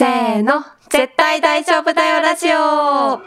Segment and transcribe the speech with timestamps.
[0.00, 3.18] せーの、絶対大丈夫だよラジオ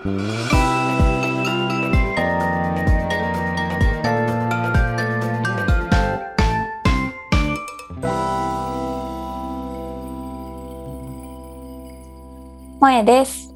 [12.80, 13.54] 萌えです。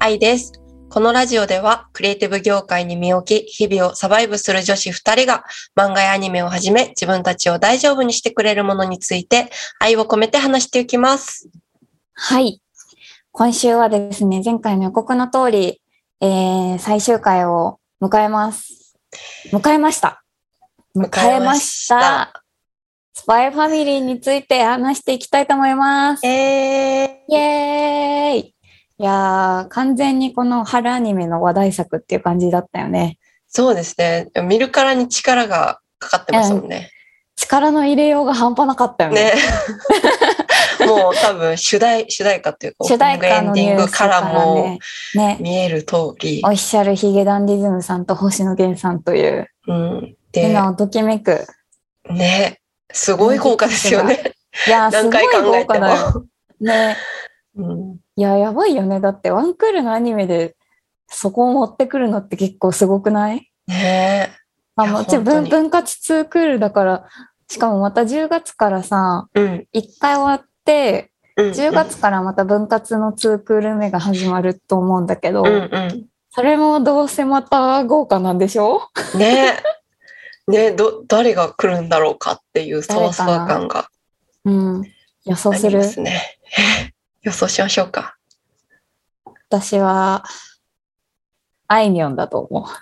[0.00, 0.52] 愛です。
[0.88, 5.44] このラジオでは、クリエイティブ業界に身を置き、日々をサバイブする女子二人が、
[5.76, 11.48] 漫画やアニメをはじめ、自分たちを大丈夫にしてくれるものについて、愛を込めて話していきます。
[12.18, 12.62] はい。
[13.30, 15.82] 今週はですね、前回の予告の通り、
[16.22, 18.96] えー、最終回を迎えます。
[19.52, 20.24] 迎えました。
[20.96, 22.42] 迎えました。
[23.12, 26.26] スパイファミリーについて話していきたいと思います。
[26.26, 28.54] えイエーイ
[28.98, 33.18] いやー、完全にこの春アニメの話題作っていう感じだったよね。
[33.46, 34.30] そうですね。
[34.42, 36.90] 見るからに力がかかってますもんね。
[37.36, 39.24] 力の入れようが半端なかったよね。
[39.24, 39.32] ね。
[40.84, 44.78] もう多分主題、主題歌っていうか、主題歌のエンディングかららもね。
[45.14, 45.38] ね。
[45.40, 46.48] 見える通りオ。
[46.48, 50.16] フィシャルヒゲダンディズムさんと星野源さんという、うん。
[50.32, 51.46] で、今をときめく。
[52.10, 52.60] ね。
[52.92, 54.32] すごい効果ですよね。
[54.66, 56.12] いやー、す何ごい豪華だよ。
[56.12, 56.24] も。
[56.60, 56.96] ね。
[57.56, 58.98] うんいや、やばいよね。
[58.98, 60.56] だって、ワンクールのアニメで、
[61.06, 63.52] そこを持ってくるのって結構すごくない？
[63.66, 64.32] ね
[64.74, 67.08] あ、いやもちろん分分割2クールだから、
[67.48, 69.66] しかもまた10月からさ、うん。
[69.74, 70.46] 1回終わっ。
[70.66, 76.06] 10月からまた分割の2クール目が始まると思うんだけど、うんうん。
[76.30, 78.82] それもどうせまた豪華なんでしょ？
[79.16, 79.58] ね
[80.48, 83.88] ねど、誰が来るんだろうかっていうそわそわ感が
[84.44, 84.82] うん。
[85.24, 85.82] 予想する？
[85.84, 86.38] すね。
[87.22, 88.16] 予想しましょうか。
[89.48, 90.24] 私は、
[91.68, 92.64] あいみょんだと思う。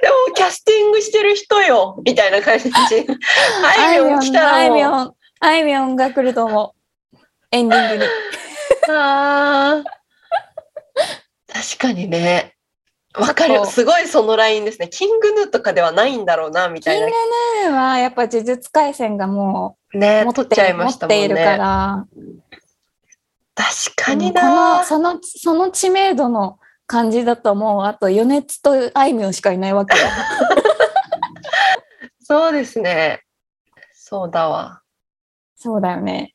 [0.00, 2.70] でも、キャスティングしてる人よみたいな感じ。
[3.64, 4.76] あいみょん来たあいらもう。
[4.76, 6.74] みょん、あいみょんが来ると思
[7.12, 7.18] う。
[7.50, 8.10] エンディングに。
[8.90, 9.96] あー
[11.52, 12.54] 確かにね。
[13.18, 13.64] わかる。
[13.66, 14.88] すごいそのラインですね。
[14.88, 17.70] キングヌーとかではないんだろうな、みたいなキング。
[17.70, 21.56] ヌーはやっぱ呪術廻戦がもうね、持ってちゃい持っましたもんているかね。
[21.56, 22.06] ら、
[23.54, 24.84] 確かにな。
[24.84, 30.04] そのその知名度の感じだともうあと余熱とあいみょんしかいないわけよ。
[32.22, 33.22] そうですね。
[33.92, 34.82] そうだわ。
[35.56, 36.34] そうだよね。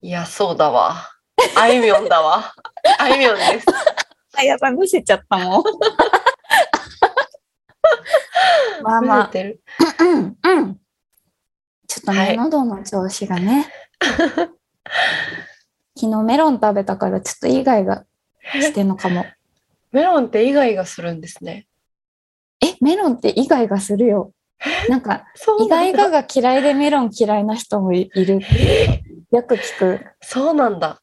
[0.00, 1.10] いや、そうだわ。
[1.56, 2.52] あいみょんだわ。
[2.98, 3.66] あいみょんです。
[4.36, 5.64] あやばいむせちゃったもん。
[8.82, 9.62] まあまあ、てる。
[10.00, 10.76] うんうん。
[11.86, 13.66] ちょっとね、はい喉の調子がね。
[15.98, 18.04] 昨日メロン食べたからちょっとイガイガ
[18.52, 19.24] してんのかも。
[19.92, 21.66] メロンってイガイガするんですね。
[22.64, 24.32] え、メロンってイガイガするよ。
[24.88, 26.22] なんか、そうイガイガが。
[26.22, 28.40] が嫌いでメロン嫌いな人もいいる。
[29.30, 30.00] よく聞く。
[30.20, 31.00] そうなんだ。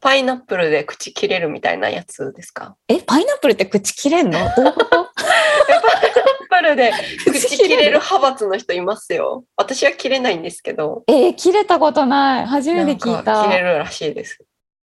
[0.00, 2.76] パイナップルで口切れるみたいなやつですか？
[2.86, 4.38] え、パイナップルって口切れんの？
[4.54, 4.88] どういうこと？
[4.90, 6.92] パイナップルで
[7.26, 9.44] 口切れる派閥の人いますよ。
[9.56, 11.02] 私は切れないんですけど。
[11.08, 12.46] えー切れたことない。
[12.46, 13.50] 初めて聞いたか切。
[13.50, 14.38] れるらしいです。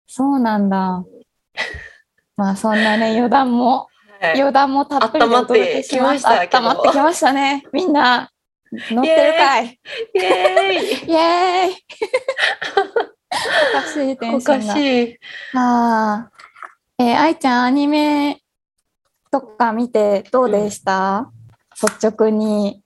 [0.07, 1.03] そうなんだ。
[2.37, 3.87] まあそんなね、余談も、
[4.19, 6.29] はい、余談もたっぷりでお届けしました。
[6.29, 7.63] 温まってきましたけど温まってきましたね。
[7.71, 8.31] みんな、
[8.71, 9.69] 乗ってるかいイ
[10.15, 11.75] エーイイエーイ
[13.75, 14.73] おかしいテおンションが。
[14.73, 15.17] かしい。
[15.55, 18.41] あーえー、愛ちゃん、アニメ
[19.31, 21.31] とか見てどうでした、
[21.81, 22.83] 率直に。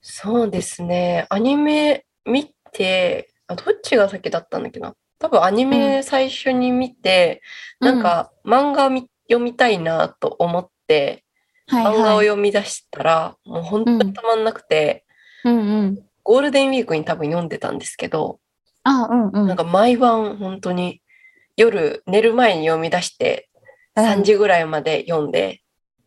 [0.00, 1.26] そうですね。
[1.28, 4.94] アニメ見て、あどっちが先だったんだっけな？
[5.20, 7.42] 多分アニメ最初に見て、
[7.78, 11.24] なんか漫画み読みたいなと思って、
[11.68, 12.26] はい漫画をはい。
[12.26, 15.04] 読み出したら、もう本当にたまんなくて、
[15.44, 15.98] うんうん。
[16.24, 18.40] ゴールデンウィークに多分読んでたんですけど、
[18.82, 19.46] あ、うんうん。
[19.46, 21.00] なんか毎晩本当に
[21.56, 23.46] 夜寝る前に読み出して、
[23.94, 25.62] うん3時ぐらいまで読んで、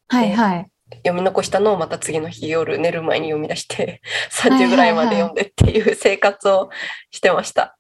[0.08, 0.70] はいはい。
[0.98, 6.70] 読み残したのをまた次の日夜寝る前に読み出して、 3時ぐらいまで読んでっていう生活を
[7.12, 7.78] してました。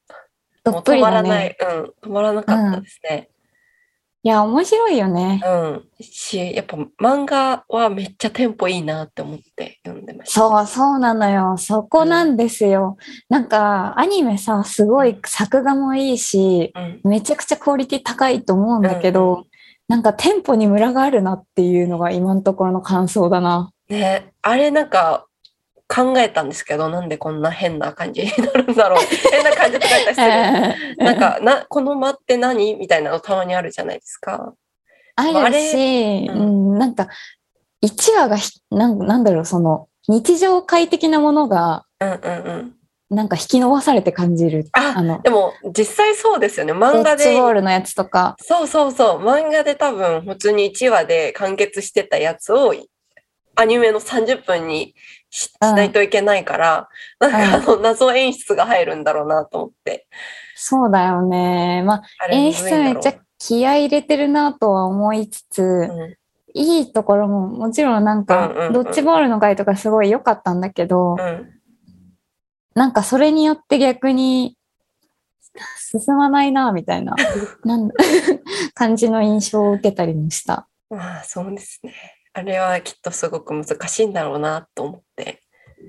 [0.65, 1.57] もうどっぷりだ止まらない、ね。
[1.60, 3.30] うん、止まらなかったですね。
[4.25, 5.42] いや、面白いよね。
[5.45, 5.83] うん。
[6.00, 10.39] し、やっぱ漫画はめっちゃテンポいいなって思って読んでました。
[10.39, 11.57] そう、そうなのよ。
[11.57, 12.95] そこなんですよ。
[13.27, 17.01] なんか、アニメさ、すごい作画もいいし、うん。
[17.04, 19.45] めちゃくちゃクオリティ高いと思うんだけうんど、
[19.89, 23.71] なんかテンポにムラがあるなっていうのが今のところの感想だな。
[23.89, 25.27] ね、あれなんか
[25.88, 29.00] 考えたんですけど、なんでこんな変な感じになるんだろう。
[29.32, 31.06] 変な感じとか言ったら失礼。
[31.06, 34.54] なんか、な、この間って何みたいなのたまにあるじゃないですか。
[35.16, 37.08] ああるし、れううんん、なんか、
[37.84, 42.76] 1話がひなんなんだろう、その、日常快適なものが、うんうんうん。
[43.10, 44.68] なんか引き伸ばされて感じる。
[44.74, 46.74] ああの、でも実際そうですよね。
[46.74, 48.36] ド漫画ッジボーで、ルのやつとか。
[48.42, 52.74] そうそうそう、漫画で多分普通に1話で完結してたやつを
[53.56, 54.96] アニメの30分に
[55.36, 56.90] しないといけないから、
[57.20, 60.06] なんかあの謎演出が入るんだろうなと思って。
[60.56, 61.82] そうだよね。
[61.84, 66.16] まあ、演出めっちゃ気合い入れてるなとは思いつつ、うん
[66.56, 71.50] いいところももちろんなんか、うんうんうんドッジボールの回とかすごい良かったんだけど、うん
[72.76, 74.56] なんかそれによって逆に
[75.78, 77.16] 進まないな、みたいな、
[78.76, 80.68] 感じの印象を受けたりもした。
[80.92, 81.94] まあそうですね。
[82.34, 85.42] あれはきっとすごく難しいんだろうなと思って。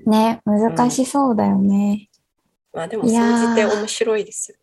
[0.05, 2.09] ね、難しそうだよね。
[2.73, 4.57] まあでも総じて面白いですよ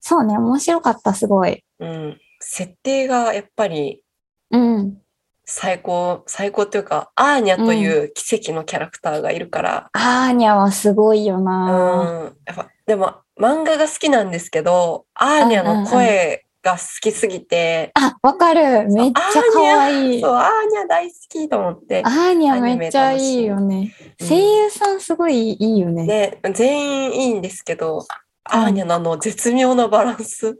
[0.00, 1.50] そうね、面白かった、すごい。
[1.50, 1.64] ね。
[1.80, 2.20] うん。
[2.40, 4.02] 設定がやっぱり
[4.50, 4.98] うん。
[5.44, 12.32] 最高、最高というか、アーニャという奇跡のキャラクターがいるから、アーニャはすごいようん、な。
[12.44, 18.90] やっぱ、でも漫画が好きなんですけど、アーニャの声が好きすぎて、あ、わかる。
[18.90, 20.20] めっちゃ可愛い。
[20.20, 23.94] そう、アーニャ大好きと思ってア、ーニャめっちゃいいよね。
[24.20, 26.06] うん声優さんすごいいいよね。
[26.06, 28.04] ね、全員いいんですけど、
[28.44, 30.56] アーニャのあの絶妙なバランス、うん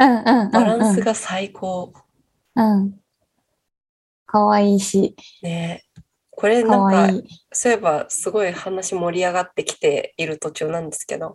[0.00, 0.50] うんうん、うん。
[0.50, 1.92] バランスが最高。
[2.56, 2.94] うん。
[4.26, 5.84] 可愛いし、ね、
[6.30, 7.28] これ可なんか。
[7.52, 11.34] そういえばすごい話盛り上がってきている途中なんですけど、はい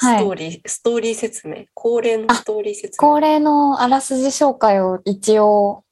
[0.00, 3.08] ストーリー、ストーリー説明、恒例のストーリー説明。
[3.08, 5.82] 恒例のあらすじ紹介を一応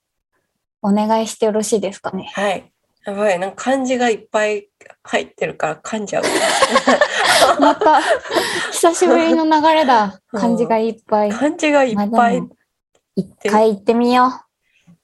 [0.81, 2.31] お願いしてよろしいですかね。
[2.35, 2.73] はい。
[3.05, 4.69] やばい、なんか漢字がいっぱい
[5.03, 6.25] 入ってるから噛んじゃう。
[7.61, 8.01] また、
[8.71, 10.21] 久しぶりの流れだ。
[10.33, 11.31] うん漢字がいっぱい。
[11.31, 12.43] 漢字がいっまあぱい
[13.17, 14.31] 一回行ってみよう。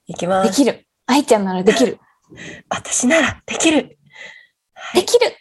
[0.07, 0.51] いきます。
[0.51, 0.87] できる。
[1.07, 1.99] 愛ちゃんならできる。
[2.71, 3.99] 私ならできる。
[4.95, 5.37] できる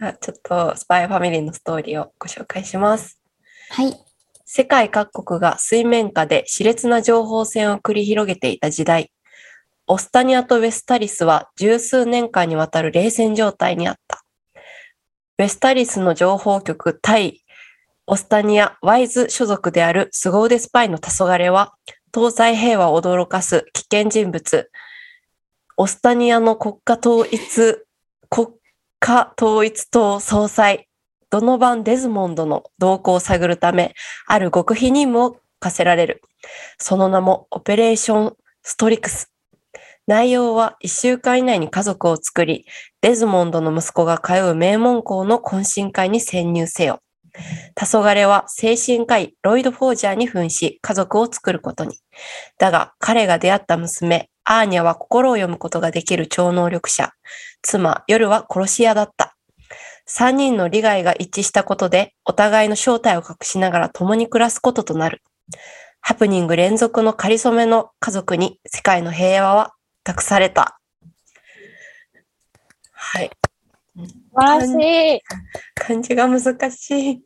[0.00, 3.20] あちょっとスパイファミリーのストーリーをご紹介します。
[3.70, 3.94] はい。
[4.44, 9.12] 世界各国が水面下で熾烈な情報戦を繰り広げていた時代、
[9.86, 14.24] オスタニアとウェスタリスは十数年間にわたる冷戦状態にあった。
[15.38, 17.44] ウェスタリスの情報局対
[18.10, 21.74] オスタニア・ワイズ所属である凄腕スパイの黄昏は、
[22.14, 24.70] 東西平和を驚かす危険人物、
[25.76, 27.84] オスタニアの国家統一、
[28.30, 28.48] 国
[29.00, 30.88] 家統一党総裁、
[31.30, 33.94] ドノバン・デズモンドの動向を探るため、
[34.26, 36.22] ある極秘任務を課せられる。
[36.78, 39.32] その名もオペレーション・ストリクス。
[40.06, 42.64] 内容は1週間以内に家族を作り、
[43.00, 47.00] デズモンドの息子が通う名門校の懇親会に潜入せよ。
[47.76, 51.96] 黄昏は精神科医ロイド・フォージャーに扮し家族を作ることに。
[52.58, 57.12] だが彼が出会った娘、アーニャは心を読むことができる超能力者。
[57.60, 59.36] 妻、夜は殺し屋だった。
[60.06, 65.20] 三人の利害が一致したことで、お互いの正体を隠しながら共に暮らすこととなる。
[66.00, 70.80] ハプニング連続の仮初めの家族に世界の平和は託された。
[72.92, 73.30] はい。
[73.94, 75.20] 素晴らしい。
[75.74, 77.22] 漢字が難しい。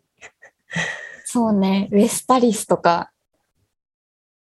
[1.24, 1.88] そうね。
[1.92, 3.12] ウェスタリスとか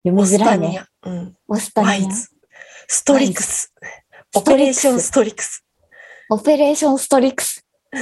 [0.05, 0.67] 読みづらいね。
[0.67, 1.91] タニア、うん、オスタニア。
[1.91, 2.36] ワイズ、
[2.89, 3.73] ストリクス、
[4.35, 5.65] オペレーションストリクス。
[6.31, 7.65] オペレーションストリクス。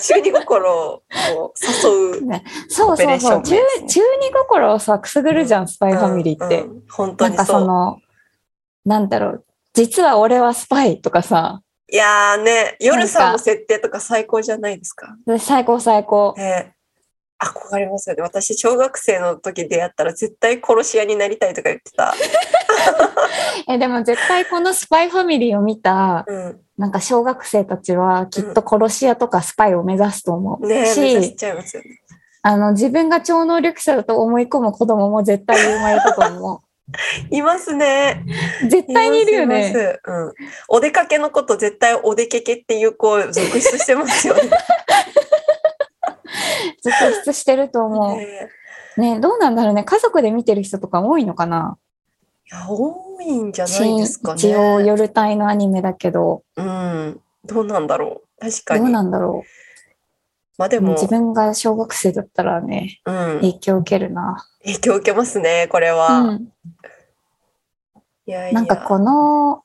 [0.00, 2.20] 中二心を誘う。
[2.68, 3.42] そうそうそう。
[3.42, 3.56] 中
[3.86, 6.62] 中二心をさ、くすぐるじゃん、スパイファミリーって。
[6.62, 7.60] うんうん本当なんかにそ。
[7.60, 7.98] の、
[8.84, 9.44] なんだろう。
[9.74, 15.16] 実は俺はスパイとかさ、いやーね、夜さんの設定とか最高じゃないですか。
[15.38, 16.34] 最高最高。
[16.36, 16.74] ね
[17.42, 18.22] 憧れますよね。
[18.22, 22.14] 私、小学生の時出会ったら絶対殺し屋になりたいとか言ってた。
[23.72, 26.60] え、でも絶対このスパイファミリーを見た、うん。
[26.76, 30.66] なんか小学生たちはきっと殺し屋とかスパイを目指すと思う。
[30.66, 32.00] ねえ、目指しし、ちゃいますよね。
[32.42, 36.62] あの、自分が超能力者だと思い込む子供も絶対生まれたと思
[37.30, 38.24] いますね。
[38.64, 38.68] う。
[38.68, 39.98] 絶対にいるよまね。
[40.04, 40.32] うん。
[40.68, 44.42] お出かけのこと絶対お出けけっていう子続出してますよね。
[46.82, 48.50] 続出してると思ね
[48.96, 49.00] う。
[49.00, 49.84] ね、どうなんだろうね。
[49.84, 51.78] 家族で見てる人とか多いのかな？
[52.52, 54.38] いや、多いんじゃないですかね。
[54.38, 57.20] 一応夜帯のアニメだけど、うん。
[57.44, 58.40] どうなんだろう。
[58.40, 58.92] 確かどうに。
[58.92, 59.48] なんだろう。
[60.58, 63.14] まあでも、自分が小学生だったらね、うん。
[63.36, 64.46] 影響受けるな。
[64.64, 66.34] 影響受けますね、これうは。
[66.34, 66.52] ん。
[68.26, 68.52] いやいや。
[68.52, 69.62] なんかこの、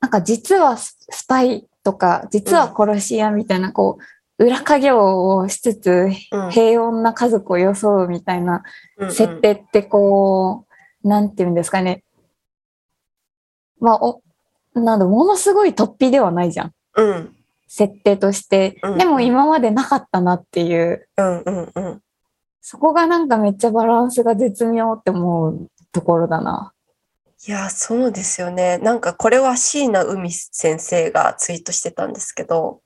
[0.00, 0.96] なんか実はス
[1.28, 4.02] パイとか、実は殺し屋みたいな、こう、
[4.38, 5.90] 裏稼業をしつつ、
[6.30, 8.62] うん平穏な家族を装うみたいな
[9.10, 10.66] 設定ってこ
[11.02, 12.04] う、なんていうんですかね。
[13.80, 14.22] まあ、お、
[14.74, 16.72] なんだ、ものすごい突飛ではないじゃん。
[16.96, 17.36] うん。
[17.68, 22.02] 設定として、うんでも今までなかったなっていう、うんうんうん。
[22.60, 26.72] そこがなんかめっちゃバランスが絶妙って思うところだな。
[27.46, 28.78] いや、そうですよね。
[28.78, 32.80] なんかこれは椎名海先生がツイートしてたんですけど、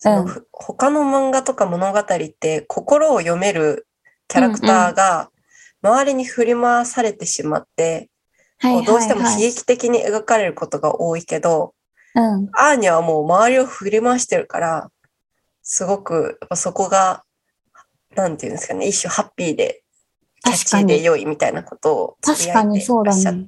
[0.00, 3.86] そのうんふ他の漫画とか物語って心を読める
[4.28, 5.30] キャラクターが
[5.82, 8.10] 周りに振り回されてしまって、
[8.58, 9.34] はいはい、こうどうしてもはい。
[9.34, 11.74] 悲劇的に描かれることが多いけど、
[12.14, 12.48] うん。
[12.52, 14.90] アーニャはもう周りを振り回してるから、
[15.62, 17.24] すごくやっぱそこが、
[18.14, 19.82] なんていうんですかね、一種ハッピーで、
[20.42, 23.46] キャッチーで良いみたいなことを確かにそうだね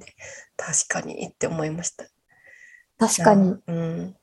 [0.55, 2.05] 確かにって思いました。
[2.99, 3.55] 確かに。
[3.67, 4.15] うん。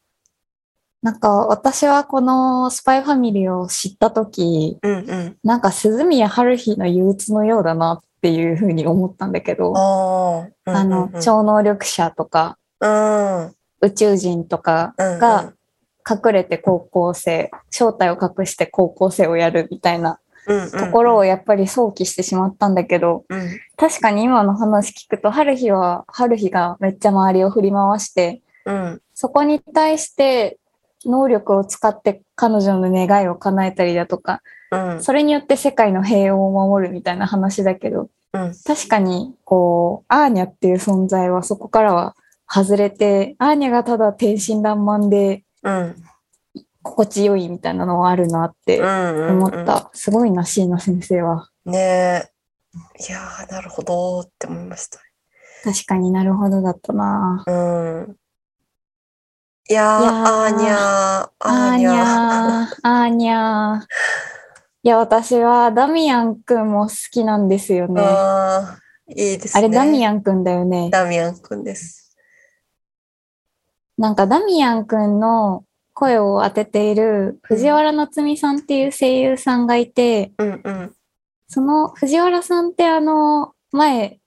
[1.03, 5.37] なんか私はこのスパイファミリーを知ったとき、うんうん。
[5.43, 10.71] なんか鈴宮春日の憂鬱のようだなっていうふうに思ったんだけど、ああ。
[10.71, 13.45] あの、超能力者とかうん。
[13.45, 15.19] うん宇宙人とかうん。
[15.19, 15.55] が
[16.09, 23.59] 隠れて高校生、正体を隠して高校生をやるみたいなうん、ところをやっぱり想起してしまったんだけど、うん。
[23.77, 29.03] 確かに今の話聞くと、春日は、春日がめっちゃ周りを振り回して、うん。
[29.15, 30.59] そこに対して
[31.05, 35.03] 能力を使って彼女の願いを叶えたりだとか、うん。
[35.03, 38.55] それによって世界の平和を守るみたいな話だけど、うん。
[38.65, 42.15] 確かに、こう、アーニャっていう存在はそこからは
[42.49, 45.97] 外れて、アーニャがただ天真爛漫でうん。
[46.83, 49.31] 心地よいみたいなのはあるなってうん。
[49.45, 49.91] 思った。
[49.93, 51.49] すごいな、椎名先生は。
[51.65, 52.31] ねえ。
[53.09, 54.99] いやー、なるほどって思いました。
[55.65, 57.45] 確かになるほどだったな。
[57.47, 58.17] うん。
[59.71, 61.95] いやー、いやーアーニャー、アアーニャー、
[62.83, 63.87] アーニャー。
[64.83, 68.03] いや、私はダミアンくんも好きなんですよね。
[68.05, 69.59] あーいいですね。
[69.65, 70.15] あれダミアン。
[70.17, 70.91] アンくんだよね。
[70.91, 72.17] ダミアンくんです。
[73.97, 75.63] なんかダミアンくんの
[75.93, 80.93] 声を当てている藤原夏美さんっていう声優さんがいて、うんうん。
[81.47, 84.20] その藤原さんってあの、前、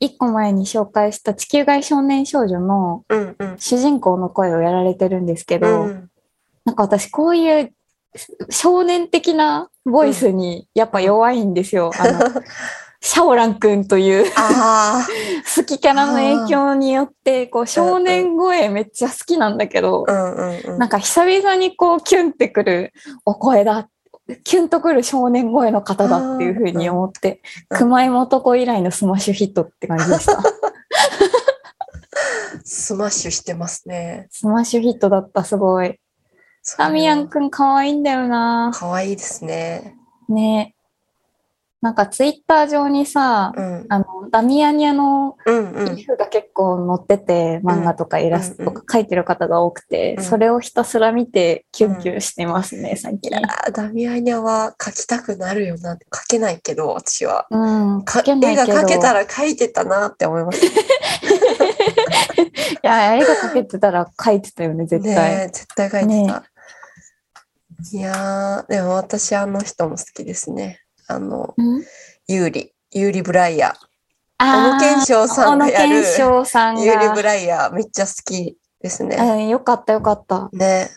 [0.00, 3.58] 一個前に紹介した地球外少年少女のうんうん。
[3.58, 6.10] 主人公の声をやられてるんですけうど、ん。
[6.64, 7.72] なんか私こういう
[8.50, 11.90] 少年的なボイスにやっぱ弱いんですよ。
[11.98, 12.20] あの、
[13.00, 15.06] シャオランくんというあ
[15.56, 20.12] 好きキャラの影響によって、こう少年声めっちゃ好きなんだけどあ。
[20.12, 20.78] う、んうんうん。
[20.78, 22.92] なんか久々にこうキュンってくる
[23.24, 23.88] お声だ。
[24.44, 30.42] キュンとくる少年声の方だっていうふうに思って、うん熊井元子以来のスマッシュヒットって感じでした。
[32.64, 34.28] スマッシュしてますね。
[34.30, 35.98] スマッシュヒットだった、すごい。
[36.76, 38.72] ダミアンくん可愛いんだよな。
[38.74, 39.96] かわいいですね。
[40.28, 40.74] ね
[41.80, 43.86] なんかツイッター上にさ、うん。
[43.88, 45.96] あの、ダミアニャのうんうん。
[45.96, 53.48] 皮膚が結構載ってて、漫画とかイラストとか描いてる方が多くて、うんそれをひたすら見てキュンキュンしてますね、最近いや。
[53.68, 55.94] ーダミアニャは描きたくなるよな。
[55.94, 57.46] 描けないけど、私は。
[57.50, 57.56] う
[57.98, 58.72] ん、か描けないけど。
[58.72, 60.66] 絵が描けたら描いてたなって思います。
[60.66, 60.70] い
[62.82, 65.46] や、絵が描けてたら描いてたよね、絶対。
[65.46, 66.42] 絶対描いてた。
[67.92, 70.80] いやー、でも私あの人も好きですね。
[71.08, 71.82] あの、うん？
[72.28, 73.74] ユーリ、ユーリ・ブライヤー。
[74.40, 77.22] あ小野賢章さんがやるユーリ・ブが。
[77.22, 79.16] ライヤーめっちゃ好きですね。
[79.16, 80.48] うん、よかったよかった。
[80.52, 80.90] ね。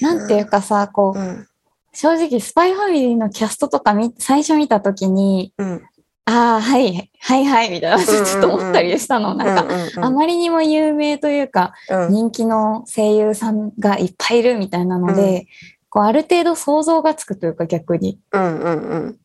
[0.00, 1.46] なんていうかさ、こう、うん。
[1.92, 5.82] 正直スパイファミリーのキャストとか見最初見たときに、うん。
[6.24, 9.34] ああ、はい、はいはい、みたいな、ちょっと思ったりしたの。
[9.34, 15.46] なんか、うんうんうんあまりにも有名というか、うん人気の声優さんがいっぱいいるみたいなので、
[15.94, 18.18] こうある程度想像がつくというか逆に。
[18.32, 19.18] うんうんうん。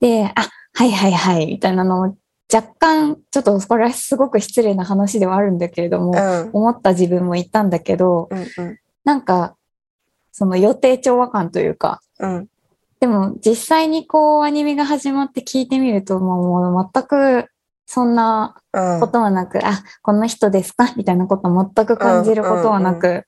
[0.00, 2.16] で、あ、はいはいはい、みたいなのを
[2.50, 6.50] 若干、ちょっとこれはすごく失礼な話ではあるんだけれども、うん。
[6.54, 8.78] 思った自分もいたんだけど、うんうん。
[9.04, 9.54] なんか、
[10.32, 12.48] その予定調和感というか、うん。
[12.98, 17.50] でも実際にこうアニメが始まって聞いてみると、もう全く
[17.84, 19.00] そんなうん。
[19.00, 20.94] ことはなく、あ、この人ですか？
[20.96, 23.24] みたいなことは全く感じることはなく、うん。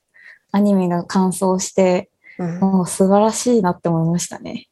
[0.52, 4.66] アニメが完走して、うんもう素晴らしいなって思いましたね。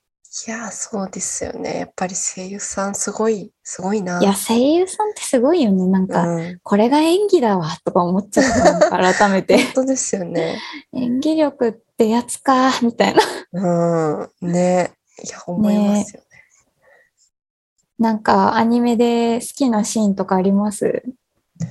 [0.47, 1.81] いやー、そうですよね。
[1.81, 4.19] やっぱり声優さんすごい、すごいな。
[4.19, 5.87] いや、声優さんってすごいよね。
[5.87, 8.79] なんか、うん、これが演技だわ、とか思っちゃった。
[8.79, 9.63] なんか改めて。
[9.63, 10.59] 本当ですよね。
[10.95, 13.23] 演技力ってやつか、みたいな。
[13.53, 14.51] うん。
[14.53, 14.93] ね。
[15.23, 16.27] いや、思いますよね。
[17.99, 21.03] なんか、アニメで好きなシーンとかあります？
[21.61, 21.69] 好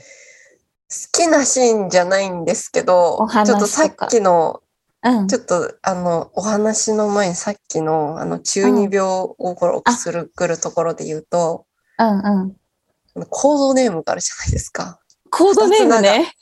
[1.12, 4.61] きなシーンじゃないんですけどちょっとさっきの、
[5.04, 5.28] うん。
[5.28, 11.66] ちょっとあの、お話の前にさっきの、あの、中二病をこうする、くるところで言うと、
[11.98, 13.26] うんうん。
[13.30, 15.00] コードネームがあるじゃないですか。
[15.30, 16.34] コードネームね。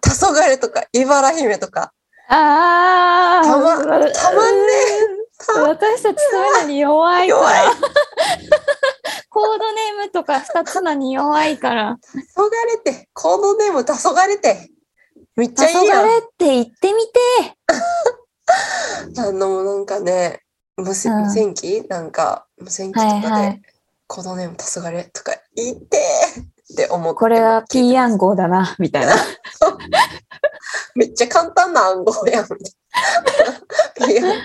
[0.00, 1.92] 田黄昏とか、茨姫とか。
[2.28, 3.46] ああ。
[3.46, 4.72] たま、たまんね
[5.46, 7.40] た私たちそういうのに弱いから。
[7.40, 7.76] 弱い。
[9.28, 11.98] コードネームとか二つのに弱いから。
[12.12, 14.71] 黄昏って、コードネーム黄昏って。
[15.36, 16.04] めっち黄ゃいいやん。
[16.04, 17.18] 昏って言ってみて。
[19.20, 20.42] あの、なんかね、
[20.76, 21.82] 無線うん無線機？
[21.88, 23.62] なんか、無線機とかで、はいはい
[24.12, 25.96] コードネーム黄昏とか言って
[26.72, 27.18] って思って。
[27.18, 29.14] これは P 暗号だな、みたいな。
[30.94, 32.44] めっちゃ簡単な暗号やん。
[32.44, 32.50] み
[33.96, 34.36] たいなあ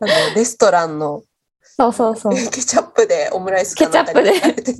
[0.00, 1.22] のレストランの
[1.62, 2.32] そうそうそう。
[2.34, 4.74] ケチャップでオムライスかなんかにケチャップで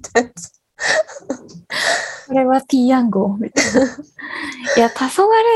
[2.33, 3.81] 書かれは P 暗号みたいな。
[4.77, 5.09] いや、黄昏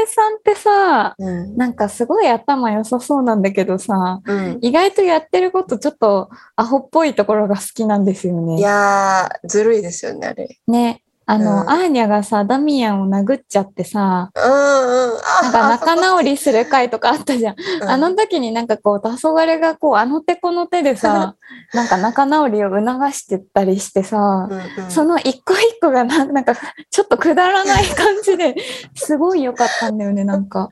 [0.06, 1.56] さんってさ、うん。
[1.56, 4.58] なんかすごい頭良さそうなんだけどさ、うん。
[4.60, 8.60] 意外とやってることちょっとアホっぽいところが好きなんですよいね。
[8.60, 10.58] やー、ずるいですよね、あれ。
[10.68, 11.02] ね。
[11.28, 15.18] あの、うんアーニャがさ、ダミアンを殴っちゃってさ、うんうん。
[15.18, 17.56] あなんか仲直りする回とかあったじゃん。
[17.82, 21.34] うんあの時になんかこう、黄昏がこう、あの手この手でさ、
[21.74, 24.16] なんか仲直りを促してったりしてさ、
[24.48, 26.54] うんうんその一個一個がななんか
[26.90, 28.54] ちょっとくだらない感じで
[28.94, 30.70] すごい良かったんだよね、なんか。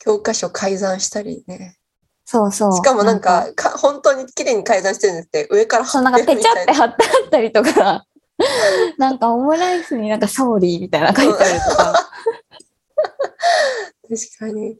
[0.00, 1.76] 教科書改ざんしたりね。
[2.24, 2.72] そうそう。
[2.76, 6.74] しかもなんか、か本当に綺麗に改ざんしてるんですって、上からそうなんかペチャってな。
[6.74, 8.04] 貼ってあったりとか、
[8.98, 12.10] なんかオムライスになんかソーリーみたいな書いてあるとか。
[14.08, 14.78] 確かに。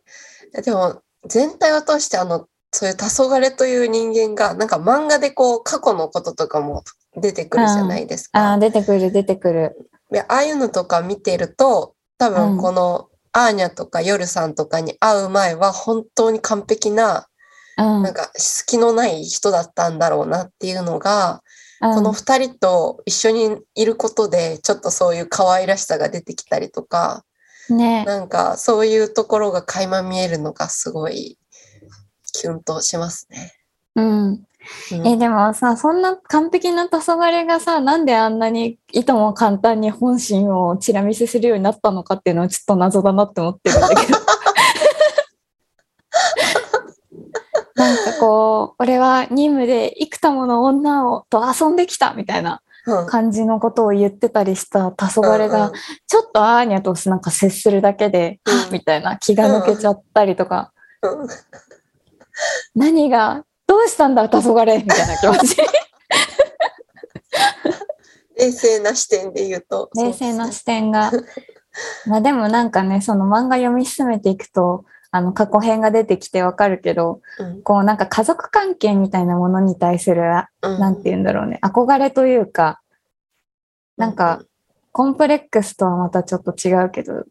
[0.62, 6.84] でも、全体を通してあの、そういう黄昏という人間が、なんか漫画でこう、過去のこととかも
[7.16, 8.38] 出てくるじゃないですか。
[8.38, 9.90] ああ、出てくる出てくる。
[10.10, 17.28] でああいうのとか見てると、多うん分この、アーニャとかヨルさんとかに会う前は本当に完璧な、
[17.76, 18.02] うん。
[18.02, 21.40] なんか隙のない人だったんだろうなっていうのが、うん
[21.80, 27.24] この二人と一緒にいることで、ちょっとそういう可愛らしさが出てきたりとか、
[27.70, 28.04] ね。
[28.04, 31.38] なんかそういうところが垣間見えるのがすごい
[32.32, 33.52] キュンとしますね。
[33.94, 34.28] うん。
[34.92, 44.18] うんえ、でもさ、そんな完璧な黄昏がさ、なんであんなにいとも簡単に本心をチラ見せするようになったのかっていうのはちょっと謎だなって思ってるんだけど。
[47.76, 55.72] なんかこう、俺は任務で幾多もの女をと遊んできたみたいなうん感じのことを言ってたりした黄昏うんが、
[56.06, 60.72] ちょっとアーニャとなんか接するだけで、みたいな気が抜けちゃったりとか、
[62.74, 65.56] 何が、どうしたんだ黄昏みたいな気持ち。
[68.38, 69.90] 冷静な視点で言うと。
[69.98, 71.10] 冷静な視点が。
[72.06, 80.22] まあでもなんかね、その漫画読み進めていくと、あの過去編が出てきてわかるけど、ねこうなんか家族関係みたいなものに対する、
[80.62, 82.80] うんなんて言うんだろうね、憧れというか、
[83.96, 84.42] なんか、
[84.92, 87.24] コンプレックスとはまたちょっと違うけど、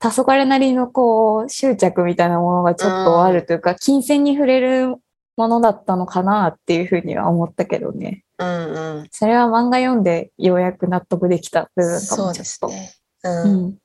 [0.00, 4.96] 黄昏なりのこう執着みたいなものがちょっとあるというか、金銭に触れる
[5.36, 8.24] ものだったのかなっていうふうには思ったけどね。
[8.38, 9.08] うんうん。
[9.10, 12.44] それは漫画読んでようやく納得できた部分かそうでもちょっと。
[12.44, 12.92] すね。
[13.24, 13.42] うん。
[13.42, 13.78] うん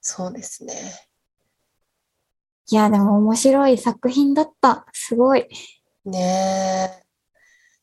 [0.00, 0.74] そうですね。
[2.70, 4.86] いや、でも面白い作品だった。
[4.92, 5.48] すごい。
[6.04, 7.08] ねえ。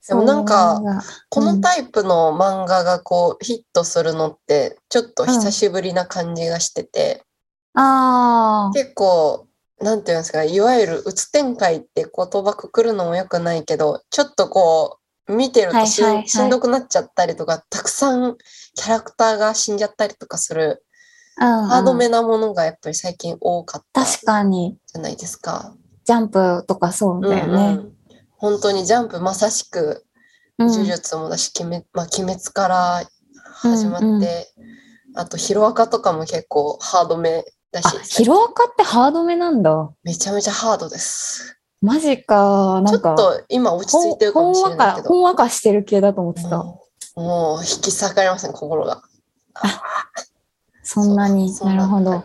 [0.08, 0.82] でもなんか
[1.30, 7.24] このタイプの漫画がこうヒットするのってちょっと久しぶりな感じがしてて、
[7.74, 9.48] ああ、結構
[9.82, 18.38] なんていうんですかいわゆるうつ展開って言葉くくるのもよくないけどちょっとこう見てるとし,、んどくなっちゃったりとかたくさん
[18.76, 20.85] キャラクターが死んじゃったりとかするうんうん
[21.38, 25.76] ハードめなものがやっぱり最近多かったじ確かに、ゃないですか。
[26.06, 27.54] ジャンプとかそうだよね。
[27.54, 27.96] うんうん
[28.38, 30.06] 本当にジャンプまさしく
[30.60, 33.04] うん呪術もだし、鬼滅まあ、鬼滅から
[33.56, 34.26] 始まって、うんうん
[35.18, 39.90] あとヒロアカとかも結構ハードめだしあ、ヒロアカってハードめなんだ。
[40.04, 41.58] めちゃめちゃハードです。
[41.82, 42.84] マジか。
[42.86, 46.58] ちょっなんか、と今落ち着いてるかもしれないけど、ほんわかしてる系だと思ってた。
[46.58, 46.82] も
[47.16, 49.02] うもう引き裂かれますね心が。
[50.86, 51.52] そんなに？
[51.52, 52.24] そうなるほど。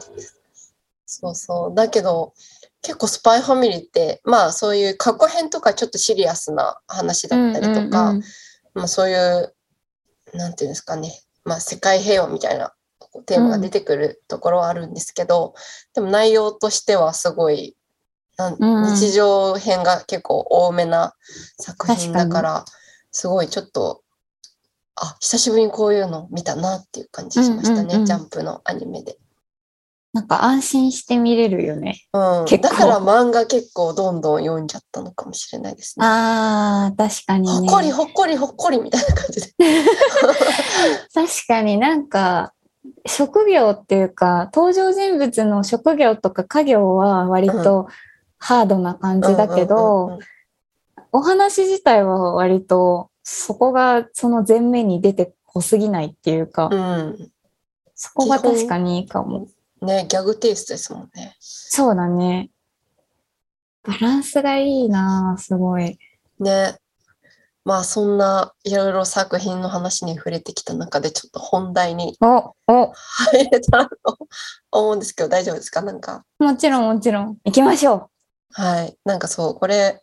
[1.07, 1.75] そうそう。
[1.75, 2.35] だけど、
[2.83, 8.23] 結構スパイファミリーって、まあそういう過去編とかちょっとシリアスな話だったりとか、うんうんうん。
[8.75, 9.55] まあそういう、
[10.35, 11.11] なんていうんですかね、
[11.44, 12.73] まあ世界平和みたいな
[13.27, 15.55] テーマが出てくるところはあるんですけど、
[15.94, 17.77] でも内容としてはすごい、
[18.38, 21.14] 日常編が結構多めな
[21.59, 22.64] 作品だから、
[23.11, 24.03] すごいちょっと、
[25.00, 29.16] あ、久しぶりにこういうの見たなっていう感じしましたね、うんうんうんジャンプのアニメで。
[30.12, 32.00] なんか安心して見れるよね。
[32.12, 36.04] うん、だから漫画結構どんどん読んじゃったのかもしれないですね。
[36.04, 37.68] ああ、確かにね。
[37.68, 39.54] ほっこりほっこりほっこりみたいな感じで。
[41.14, 42.52] 確かになんか、
[43.06, 47.86] 職業っていうか、登場人物の職業とか家業は割と
[48.38, 50.18] ハードな感じだけどうん、
[51.12, 57.30] お話自体は割とそこがその前面に出てこすぎないっていうか、うん。
[57.94, 59.46] そこが確かにいいかも。
[59.83, 61.37] ね、ギャグテイストですもんね。
[61.40, 62.50] そうだね。
[63.83, 65.98] バランスがいいなぁすごい。
[66.38, 66.76] ね。
[67.64, 74.18] まあそんないろいろ作品の話に触れてきた中でちょっと本題にお、お、入れたらと
[74.70, 75.83] 思うんですけど大丈夫ですか？
[75.83, 76.24] なんか。
[76.38, 77.38] もちろんもちろん。
[77.44, 78.11] 行きましょ
[78.52, 78.96] はい。
[79.04, 80.00] なんかそう、これ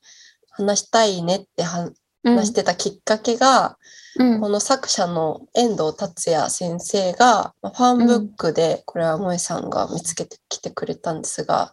[0.52, 1.92] 話したいねっては
[2.36, 3.78] 話してたきっかけが、
[4.20, 11.72] うんこの作者の遠藤達也先生がまあファンブックで、これは萌さんが見つけてきてくれたんですが、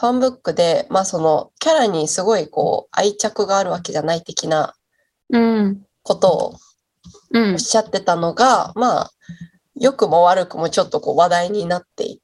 [0.00, 4.74] ファンブックで、まあそのキャラにすごいこう愛着があるわけじゃない的な
[5.28, 5.82] うん。
[6.02, 6.54] ことを
[7.34, 7.58] うんおっ。
[7.58, 9.10] しゃってたのが、まあ、
[9.74, 12.22] 良くも悪くもちょっとこう話題になってい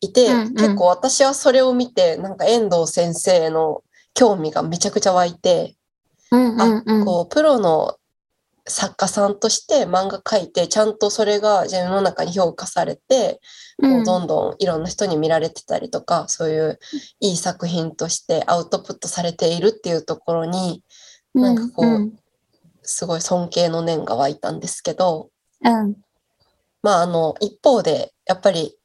[0.00, 5.75] いて、うんうん結構私はそれを見て、なんか遠藤先生の興味がめちゃくちゃ湧いて、
[6.36, 7.04] うんうんうん。
[7.04, 7.96] こう、プロの
[8.66, 13.40] 作家さんとして漫画描いて、ちゃんとそれが自分の中に評価されて、
[13.80, 16.78] こうどんどんいろんな人に見られてたりとか、そういう
[17.20, 20.82] いい作品としてアウトプットされているっていうところに、
[21.34, 22.18] なんかこううん
[22.86, 25.30] すごい尊敬の念が湧いたんですけど、
[25.62, 25.96] うん。
[26.82, 28.76] まあ、あの、一方で、やっぱり、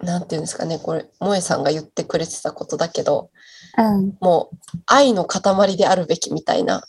[0.00, 3.30] なんていうんですかね、これ、萌えさんが言ってくれてたことだけど、
[3.76, 4.16] うん。
[4.20, 6.84] もう、愛の塊であるべきみたいな、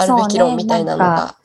[0.00, 1.36] あるべきそうね論みたいなのが、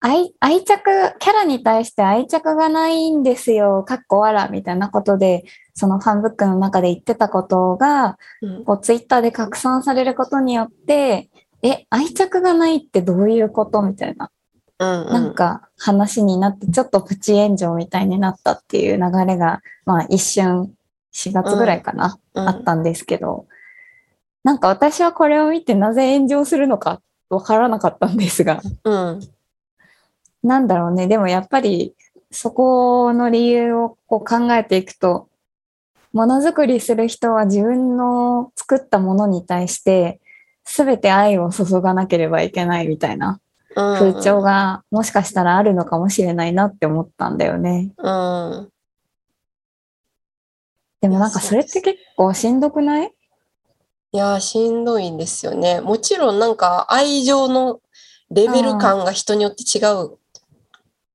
[0.00, 0.84] 愛、愛着、
[1.18, 5.44] キャラに対して愛着がないんですよ、かっこわら、みたいなことで、
[5.74, 8.64] そのファンブックの中で言ってたことが、うん。
[8.64, 11.28] こうツイッターで拡散されることによって、
[11.62, 14.30] え、愛着がないってどういうことみたいな、
[14.78, 15.12] うんうん。
[15.12, 20.72] なんか話になって、ちょっとプチ炎上みたいになったっていう流れが、まあ一瞬、
[21.14, 22.48] 4月ぐらいかな、うん。
[22.48, 23.46] あったんですけど、
[24.44, 29.20] なんか私はこれを見てなぜ炎上するのかわからなかったんですが、うん
[30.42, 31.08] なんだろうね。
[31.08, 31.94] でもやっぱり
[32.30, 35.28] そこの理由をこう考えていくと、
[36.12, 40.20] ものづくりする人は自分の作ったものに対して
[40.64, 43.40] 全て愛を注がなければいけないみたいな
[43.74, 47.92] うん風潮がもしかしたらあるのかもしれないなって思ったんだよね。
[47.98, 48.72] うん。
[51.00, 53.12] でもなんかそれって結構しんどくない？
[54.16, 55.82] いやー、しんどいんですよね。
[55.82, 57.80] もちろん、なんか、愛情の
[58.30, 60.16] レベル感が人によって違う。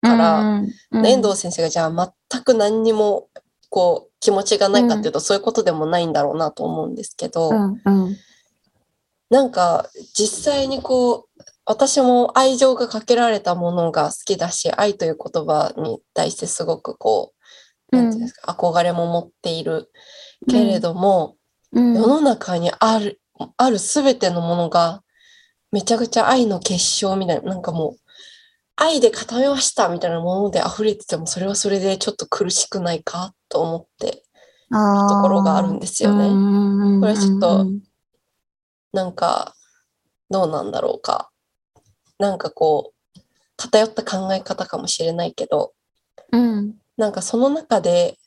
[0.03, 3.27] からうんうん遠藤先生が、じゃあ、全く何にも、
[3.69, 8.17] こう、気持ちがないかっていうと、そういうことでもないんだろうなと思うんですけど、うんうん
[9.31, 17.31] なんか実際にこう私も愛情がかけられたものが好きだし愛という言葉に対してすごくこ
[17.93, 19.89] うなんていうんですか、憧れも持っている
[20.49, 21.37] けれども、
[21.73, 21.93] うん。
[21.95, 23.21] 世の中にある
[23.57, 25.03] ある全てのものが
[25.71, 27.95] めちゃくちゃ愛の結晶みたいななんかもう
[28.75, 34.23] 愛で固めましたみたいなもので溢れててもそれはそれでちょっと苦しくないかと思って
[34.71, 35.09] あー。
[35.09, 36.99] ところがあるんですよね。
[36.99, 37.65] これちょっと
[38.93, 39.55] なんか、
[40.29, 41.31] どうなんだろうか。
[42.19, 43.19] なんかこう、
[43.55, 45.73] 偏った考え方かもしれないけど、
[46.31, 46.75] うん。
[46.97, 48.17] なんかその中で、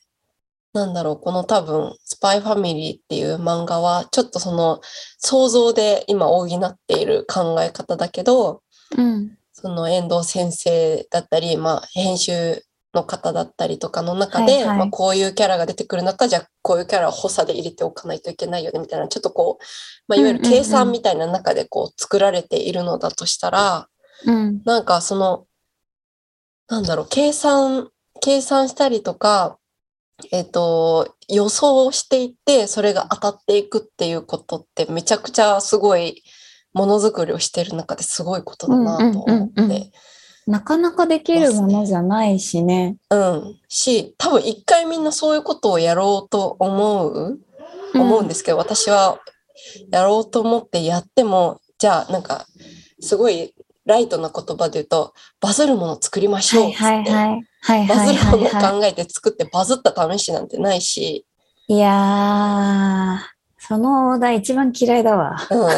[0.75, 4.81] なんだろう、この多分、スパイファミリーっていう漫画は、ちょっとその、
[5.17, 8.61] 想像で今補っている考え方だけど、
[8.97, 9.37] うん。
[9.53, 12.61] その遠藤先生だったり、まあ、編集
[12.93, 14.77] の方だったりとかの中で、はいはい。
[14.79, 19.63] まあ、こういうキャラが出てくる中、じゃあこういうキャラを補佐で入れておかないといけないよねみたいな、ちょっとこう、
[20.09, 23.87] まあ、いわゆる計算みたいな中でこう作られているのだとしたら、
[24.25, 24.61] うん。
[24.65, 25.45] なんかその、
[26.67, 29.57] なんだろう、計算、計算したりとか、
[30.31, 36.23] えっ、と、予想をしていって、それが当たっていくっていうことってめちゃくちゃすごい
[36.73, 39.91] ものづくりをしている中ですごいことだなと思うんうんうんうんって。
[40.47, 42.97] なかなかできるものじゃないしね。
[43.09, 43.59] うん。
[43.67, 47.39] し、多分一回みんなそういうことをやろうと思う、
[47.95, 49.19] 思うんですけど、私は
[49.89, 52.45] やろうと思ってやっても、じゃあなんか、
[52.99, 57.11] すごいライトな言葉で言うと、バズるものを作りましょうはいっつって。
[57.11, 57.41] はいはい。
[57.61, 61.25] はいバはいズるものを考えて作ってバズった試しなんてないし、
[61.67, 61.75] い。
[61.75, 65.37] いやー、そのオーダー一番嫌いだわ。
[65.49, 65.69] うん。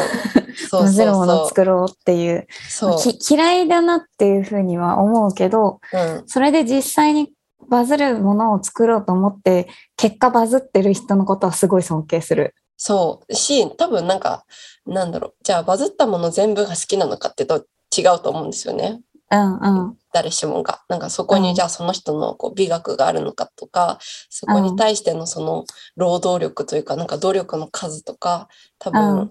[0.68, 1.46] そうバズるもの。
[1.48, 2.46] 作ろうっていう。
[2.68, 2.98] そう。
[2.98, 6.22] き嫌いだなっていうふうには思うけど、うん。
[6.26, 7.32] それで実際に
[7.68, 12.54] バズるものを作ろうと思って、結果バズってる人のことはすごい尊敬する。
[12.76, 13.34] そう。
[13.34, 14.44] し、多分なんか、
[14.86, 15.34] なんだろう。
[15.42, 17.64] じゃあバズったもの全部が好きなのかってと
[17.98, 19.00] 違うと思うんですよね。
[19.30, 19.96] うんうん。
[20.12, 20.80] 誰しもが。
[20.88, 23.98] なんかそこうんにじゃあその人のこう美学があるのかとか、
[24.30, 25.64] そこに対してのその
[25.96, 29.30] 労働力というか、なんか努力の数とか、多う分ん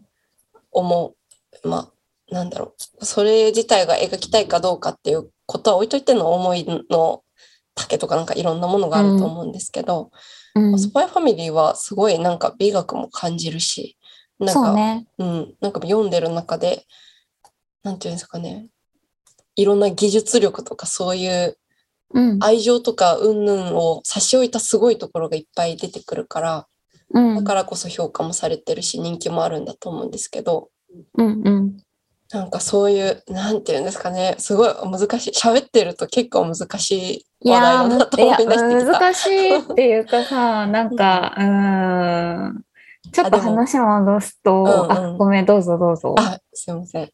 [0.71, 1.15] 思
[1.63, 1.67] う。
[1.67, 3.05] まあ、なんだろう。
[3.05, 7.23] それ自体が描きたいかどうかっていうことは置いといての思いの
[7.75, 10.11] 丈とかなんかいろんなものがあると思うんですけど、
[10.55, 10.79] うん。
[10.79, 13.97] スパイファミリーはすごいなんか美学も感じるし、
[14.39, 15.07] なんか、そうね。
[15.17, 16.85] うん、なんか読んでる中で、
[17.83, 18.67] なんていうんですかね、
[19.55, 21.57] いろんな技術力とかそういう
[22.13, 22.39] うん。
[22.41, 26.67] 愛情とか云々を差し置いたすごいところがいっぱい出てくるから、
[27.13, 27.35] うん。
[27.35, 30.69] だからこそ評価もされてるし人気もあるんだと思うんですけど、
[31.15, 31.77] うんうん。
[32.31, 35.31] なんかそういう、なんていうんですかね、すごい難しい。
[35.31, 38.99] 喋ってると結構難しいい話題だなと思い出してきた。
[38.99, 42.63] 難しいっていうかさ、 なんか、うーん。
[43.13, 46.15] ちょっと話を戻すと、うんうんあ、ごめん、どうぞどうぞ。
[46.17, 47.09] あ、すいません。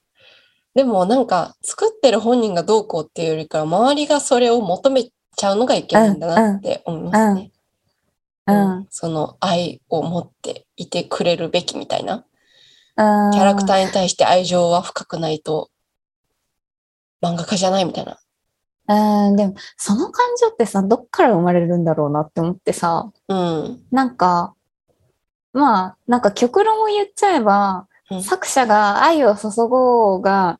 [0.75, 7.51] でもなんか作ってる本人がどうこうっていうよりかは周りがそれを求めちゃうのがいけないんだなって思いますね。
[8.47, 8.87] うん。
[8.89, 12.25] その愛を持っていてくれるべきみたいな。
[12.95, 15.69] キャキャラクターに対して愛情は深くないと
[17.21, 18.19] 漫画家じゃないみたいな。
[19.29, 23.81] うん、でも、その感情ってさ、どっから生まれるんだろうなって思ってさ、うん。
[23.91, 24.53] なんか、
[25.53, 30.59] まあ、なんか極論を言っちゃえば、うん作者が愛を注ごうが、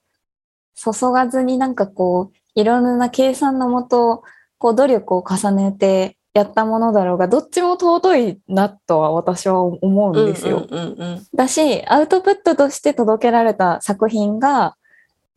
[0.75, 4.23] 注がずになんかこう、いろんな計算のもと、
[4.57, 10.65] こう努力を重ねてやったものだろうが、どっちも尊いなとは私は思うんですよ。
[10.69, 14.75] うんうんうんだし、アウトプットとして届けられた作品が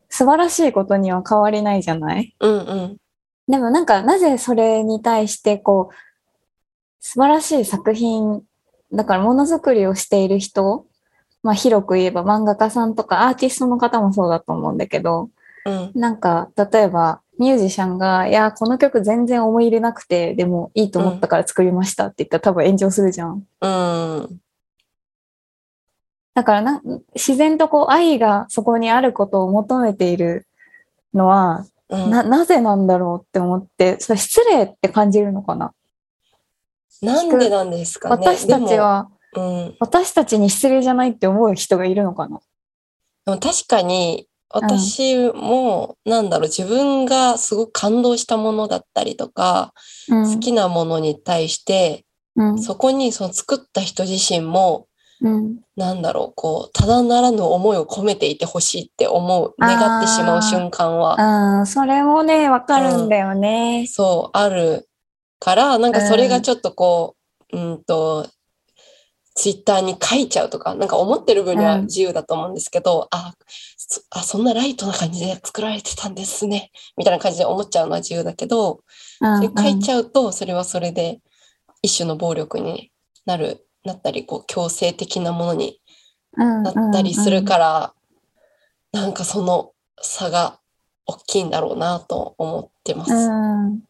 [0.09, 2.35] 素晴らしいことには変わりないじゃない？
[2.39, 2.51] うん。
[2.51, 2.97] うんうん。
[3.47, 5.95] でもなんか、なぜそれに対して、こう、
[6.99, 8.43] 素晴らしい作品、
[8.91, 10.85] だからものづくりをしている人、
[11.43, 15.29] まあ広く言えば漫画家さんとかアーティストの方もそうだと思うんだけど、
[15.65, 23.45] うんなんか、例えばミュージシャンが、いや、この曲全然思い入れなくて、でもいいと思ったから作りましたって言ったら多分炎上するじゃん。
[23.61, 24.39] うん。
[26.33, 26.81] だからな、
[27.15, 30.47] 自然とこう愛がそこにあることを求めている
[31.13, 32.09] のは、うん。
[32.09, 35.73] な、なぜなんだろうって思って、それ失礼って感じるのかな。
[37.01, 38.15] なんでなんですかね。
[38.15, 39.75] 私たちは、うん。
[39.79, 42.39] 私たちに失礼じゃないって思う人がいるのかな？
[43.25, 49.73] でも確かに私も、なんだろう、自分がすごく感動したものだったりとか、
[50.07, 54.87] うん好きなものに対して、うんそこにその作った人自身も、
[55.19, 63.85] うんなんだろう、こう、ただならぬ思いを込めていてほしいって思う、願ってしまう瞬間は、それもね、わかるんだよね。
[63.87, 64.87] そう、ある
[65.39, 67.15] から、なんかそれがちょっとこ
[67.51, 68.27] う、うんと、
[69.37, 73.35] ツイッターに書いちゃうとか、なんか思ってる分にはうん自由だと思うんですけど、あ
[73.77, 78.81] そあ、そんなライトな感じで作られてたんですね、みたいな感じで思っちゃうのは自由だけど、
[79.21, 81.19] うんそれ書いちゃうと、それはそれで
[81.83, 82.91] 一種の暴力に
[83.27, 85.79] なる、なったり、こう、強制的なものに
[86.35, 87.93] うんなったりするから、
[88.91, 90.59] なんかその差が
[91.05, 93.13] 大きいんだろうなと思ってます。
[93.13, 93.86] うん。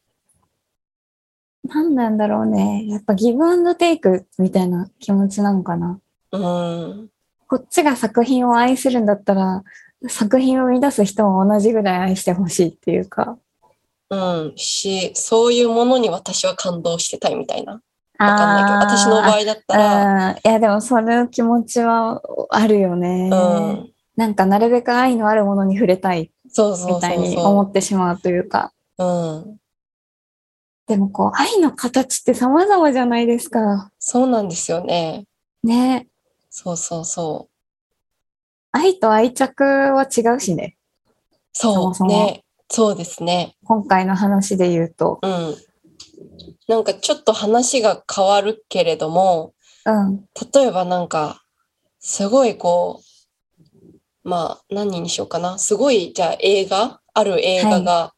[1.68, 2.86] 何なんだろうね。
[2.88, 6.00] やっぱギブアンドテイクみたいな気持ちなのかな。
[6.32, 7.10] うん。
[7.48, 9.64] こっちが作品を愛するんだったら、
[10.08, 13.38] 作品を生み出す人も同じぐらい愛してほしいっていうか。
[14.10, 14.54] うん。
[14.56, 17.74] し、そういうものに私は感動してたいみたいな。
[17.74, 20.38] わかんないけど、私の場合だったら、うん。
[20.38, 23.30] いや、でもその気持ちはあるよね。
[23.32, 23.94] うん。
[24.16, 28.74] なんかなるべく愛のあるものに触れたいそうそうみたいに思そってしまうというか。
[28.98, 29.04] う。
[29.04, 29.60] うん。
[30.88, 33.92] でもこう、愛の形って様々じゃないですか。
[34.00, 35.26] そうなんですよね。
[35.64, 36.08] ね。
[36.50, 37.54] そうそうそう。
[38.72, 40.78] 愛と愛着は違うしね。
[41.52, 42.44] そそうね。
[42.70, 43.56] そうですね。
[43.64, 45.20] 今回の話で言うと。
[45.22, 45.56] うん。
[46.68, 49.54] なんかちょっと話が変わるけれども、
[49.86, 50.26] うん。
[50.54, 51.44] 例えばなんか、
[52.00, 53.02] すごいこ
[54.24, 55.58] う、まあ何にしようかな。
[55.58, 57.02] すごい、じゃあ映画？
[57.14, 58.14] ある映画が、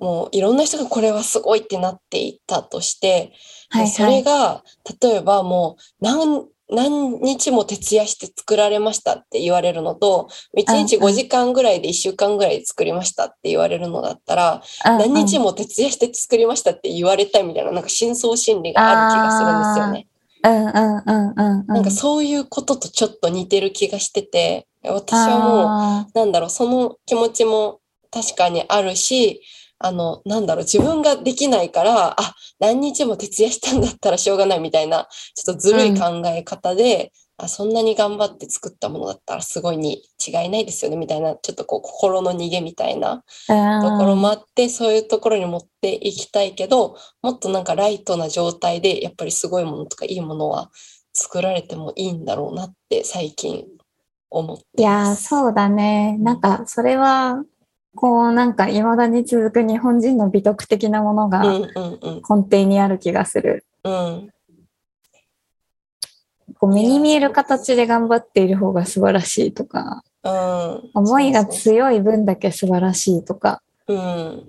[0.00, 3.32] もういろんな人がこれはすごいってなっていたとして、
[3.70, 3.90] はい、はい。
[3.90, 4.62] それが、
[5.00, 15.46] 例えばもう何、何日も徹夜して作られましたって言われるのと、1日うんうん5時間ぐらいで1週間ぐらいで作りましたって言われるのだったら、何日も。
[15.46, 20.08] も徹夜して作りましたって言われたいみたいな、なんか深層心理がある気がするんですよね。
[20.42, 25.56] なんかそういうこととちょっと似てる気がしてて、私はもう、
[26.04, 27.80] もなんだろう、その気持ちも
[28.10, 29.40] 確かにあるし、
[29.78, 50.72] あの、なんだろう、自分ができないから、あ、何日も徹夜したんだったらしょうがないみたいな、ちょっとずるい考え方で、あそんなに頑張って作ったものだったらすごいに違いないですよねみたいなちょっとこう心の逃げみたいなところもあってそういうところに持っていきたいけどもっとなんかライトな状態でやっぱりすごいものとかいいものは
[51.12, 53.66] 作られてもいいんだろうなって最近
[54.30, 55.16] 思っていや。
[55.16, 56.16] そうだね。
[56.18, 57.42] なんか、それは、
[57.94, 61.68] こう、なんか、未だに続く日本人の美徳的なものが根
[62.22, 63.64] 底にある気がする。
[63.84, 64.32] うん。
[66.58, 70.90] こう目に見える形で頑張っている方が素晴らしいとか、うん。
[70.94, 74.44] 思いが強い分だけ素晴らしいとか、うん。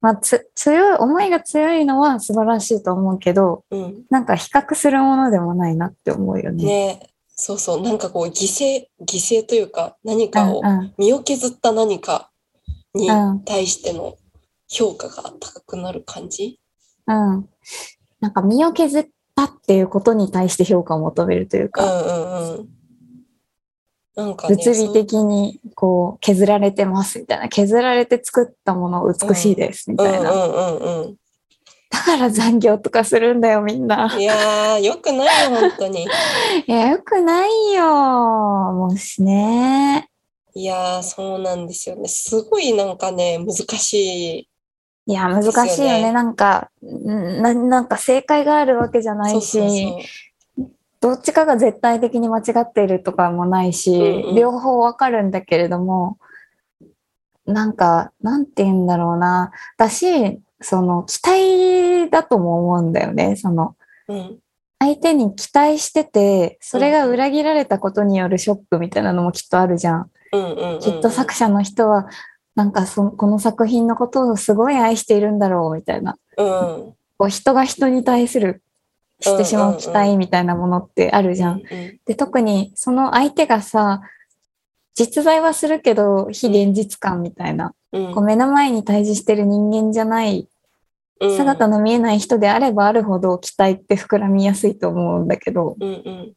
[0.00, 4.04] まあ、つ強い、思いが強いのは素晴らしいと思うけど、うん。
[4.10, 6.64] なんか比較するものでもないなって思うよね。
[6.64, 7.09] ね
[7.40, 7.80] そうそう。
[7.80, 10.94] なんかこう犠牲犠牲というか何かをうんうん。
[10.98, 12.30] 身を削った何か
[12.94, 13.44] にうん。
[13.44, 14.16] 対しての
[14.68, 16.60] 評価が高くなる感じ？
[17.06, 17.48] うん。
[18.20, 22.68] なんか身を削ったっていうことに対して評価を求めるといううんか、うんうん。
[24.16, 30.30] なんかね物理的にこう削られてますみたいな、削られて作ったもの美しいですみたいな。
[30.30, 31.16] うんうんうんうん
[31.90, 34.16] だから残業とかするんだよみんな。
[34.18, 36.04] いやーよくないよ本当に
[36.66, 38.72] いや、よくないよ。
[38.72, 40.08] もしね。
[40.54, 44.48] いやーそうなんですよねすごいなんかね難しい
[45.06, 46.12] いや、難しいよねね。
[46.12, 56.18] なんか、んななんか正解があるわけじゃないし、そうそうそうどっちかが絶対的に間違っているとかもないし、うんうん両方わかるんだけれども、
[57.46, 59.50] なんか、なんて言うんだろうな。
[59.76, 63.36] だし、その、期待だとも思うんだよね。
[63.36, 63.76] その、
[64.08, 64.38] うん
[64.82, 70.10] 相手に期待してて、それが裏切られたことによるショックみたいなのもきっとあるじゃん。
[70.32, 72.08] うんうんうんきっと作者の人は、
[72.54, 76.16] なんかそこの作品のことをすごい愛しているんだろうみたいな。
[76.38, 78.62] うんこう人が人に対する
[79.20, 81.52] してしまう期待みたいなものってあるじゃん。
[81.56, 84.00] うんで、特にその相手がさ、
[84.94, 88.14] 実在はするけど非現実感みたいな、うん。
[88.14, 90.48] こう目の前に対峙してる人間じゃない、
[91.20, 91.36] うん。
[91.36, 96.32] 姿の見えない人であればあるほど期待って膨らみやすいと思うんだけど、うんうん。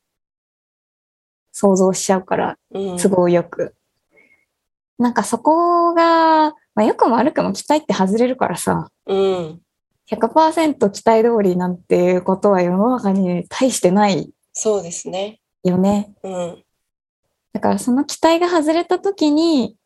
[1.52, 2.98] 想像しちゃうからうん。
[2.98, 3.76] 都合よく。
[4.98, 9.60] なんかそこが、まあ、良くも悪くも期待って外れるからさ、うん。
[10.10, 15.40] 100%期待通りなんていうことは世の中に対してないそうですね。
[15.64, 16.14] よね。
[16.24, 16.64] うん
[17.54, 19.78] だからその期待が外れた時に、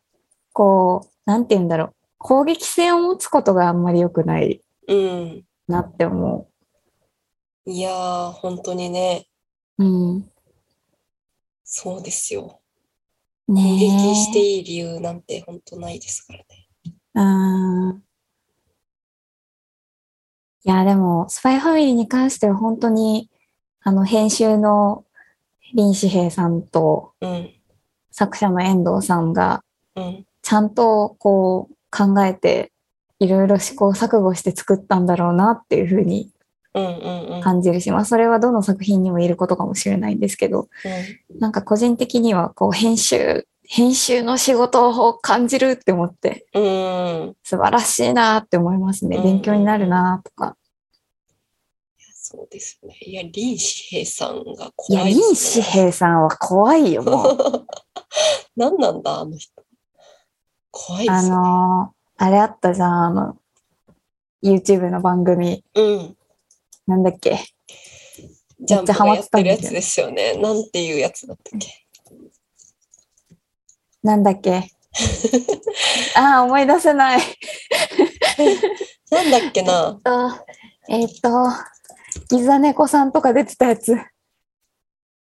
[0.53, 1.93] こう、なんて言うんだろう。
[2.17, 6.49] 攻撃性を持つことがあんまり良くないうんなって思
[7.65, 9.27] いやー本当にね
[9.77, 9.85] う。
[9.85, 10.31] うん。
[11.63, 12.59] そうですよ
[13.47, 14.15] ね攻撃え。
[14.15, 16.67] していい理由なんて本当ないですからね
[17.13, 18.03] うん。
[20.63, 23.29] いや、でも、スパイファミリーに関しては本当に、
[23.81, 25.05] あの、編集の
[25.75, 27.56] 林志平さんとうん
[28.17, 29.61] 作者の遠藤さんが、
[29.95, 30.25] うん。
[30.41, 32.71] ちゃんとこう考えて、
[33.19, 36.31] いろいろ試行錯誤して作ったんだろうなっていうふうに
[37.43, 40.67] 感じるし、まあそれはどの作品にも言えることかもしれないんですけど、
[41.39, 46.47] なんか個人的にはこう編集、編集の仕事を感じるって思って、
[47.43, 49.17] 素晴らしいなって思いますね。
[49.17, 49.23] うん。
[49.23, 50.55] 勉強になるなとか。
[52.29, 52.97] そうですね。
[53.01, 57.65] いや林志平さんがいや、怖い林ですね志平さんは怖いよ、もう。
[58.57, 59.53] 何なんだあの人。
[60.71, 61.35] 怖いであすね。
[61.35, 63.37] のーあれあったじゃん、あの、
[64.43, 66.17] YouTube の番組、うん。
[66.87, 67.39] なんだっけ？
[68.59, 70.33] ジャンプがやってるやつめっちゃハマってたんだけどですよね。
[70.37, 71.85] なんていうやつだったっけ？
[74.03, 74.71] なんだっけ？
[76.17, 77.19] ああ、思い出せない。
[79.11, 79.99] なんだっけな？
[80.03, 80.31] と、
[80.89, 81.29] えっ、と、
[82.29, 83.95] ギザ猫さんとか出てたやつ。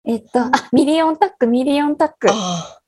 [0.05, 2.29] えっ、と、あ、ミリオンタッグ、ミリオンタッグ。
[2.31, 2.79] ああ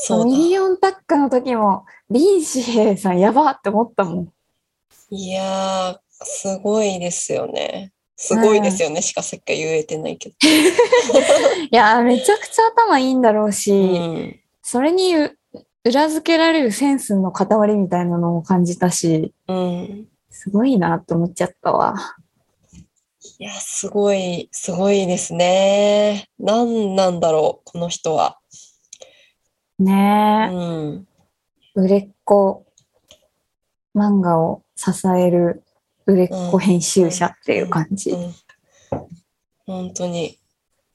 [0.00, 4.32] そうミリオンタッグの時も、林士平さんやばって思ったもん。
[5.10, 7.92] いやーすごいですよね。
[8.16, 9.02] すごいですよね。
[9.02, 10.34] しかさっきから言えてないけど。
[11.70, 14.40] いやー、めちゃくちゃ頭いいんだろうし、うん。
[14.62, 15.38] それにう
[15.84, 20.08] 裏付けられるセンスの塊みたいなのを感じたし、うん。
[20.30, 21.94] すごいなって思っちゃったわ。
[23.40, 26.28] いや、すごい、すごいですね。
[26.40, 28.40] 何なんだろう、この人は。
[29.78, 31.06] うねえ、ん。
[31.76, 32.66] 売れっ子
[33.94, 35.62] 漫画を支える
[36.04, 38.10] 売れっ子編集者っていう感じ。
[38.10, 38.34] うん
[39.66, 40.38] 本当に。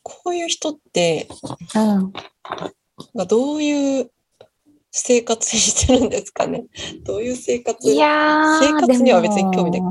[0.01, 1.29] こういう人って、
[1.75, 2.11] うん。
[3.15, 4.11] がどういう
[4.91, 6.65] 生活してるんですかね。
[7.05, 7.89] どういう生活？
[7.89, 9.81] いやー、生活には別に興味ない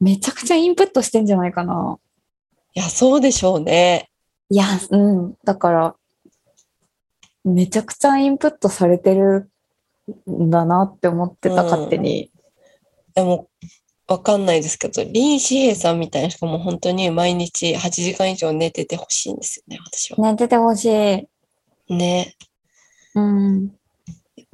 [0.00, 1.98] めちゃくちゃインプットしてんじゃないかな。
[2.74, 4.10] いや、そうでしょうね。
[4.50, 5.34] いや、うん。
[5.44, 5.96] だから、
[7.44, 9.50] めちゃくちゃインプットされてる
[10.30, 12.30] んだなって思ってた、うん勝手に。
[13.14, 13.48] でも、
[14.08, 20.18] わかんないですけど、林志平さんみたいな人も本当に毎日8時間以上寝ててほしいんですよね、私は。
[20.18, 21.94] 寝ててほしい。
[21.94, 22.36] ね。
[23.14, 23.75] うん。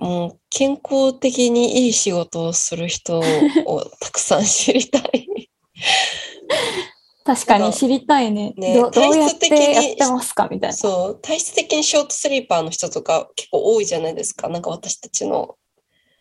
[0.03, 3.23] もう健康的にいい仕事をする人を
[4.01, 5.49] たくさん知りたい。
[7.25, 8.53] 確かに知りたいね。
[8.57, 10.49] ねどどうやっ体質的にてやってますか？
[10.51, 10.77] みたいな。
[10.77, 14.49] そう、体質的にショートスリーパーの人とか結構多いじゃないですか。
[14.49, 15.55] なんか私たちの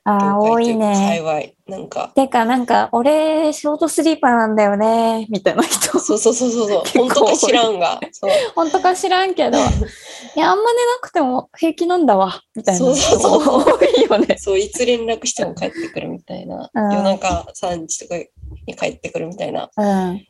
[0.03, 0.93] ああ、多いね。
[0.93, 1.77] 界隈。
[1.77, 5.99] なんか、てか、なんか、俺、ショートスリーパーなんだよね、みたいな人。
[5.99, 7.99] そうそうそうそう 本当か知らんが。
[8.11, 9.59] そう 本当か知らんけど、
[10.35, 14.37] いや、あんま寝なくても平気なんだわ、みたいなそう人そうそう多いよね。
[14.39, 16.69] そう、いつ連絡しても帰ってくるみたいな。
[16.73, 18.17] うん夜中3時とか
[18.65, 20.25] に帰ってくるみたいなうん。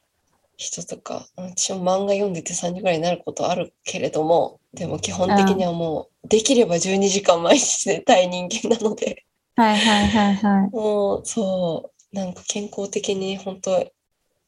[0.58, 9.24] 人とか、私も漫画読んでて3時ぐらいになることあるけれども、でも基本的にはもう、できれば12時間毎日寝たい人間なので、
[9.56, 10.70] はいはいはいはい。
[10.72, 13.91] もう、そう、なんか健康的に本当